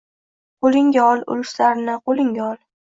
Qoʼlingga 0.65 1.03
ol, 1.11 1.23
uluslarni 1.37 2.01
qoʼlingga 2.09 2.47
ol. 2.53 2.63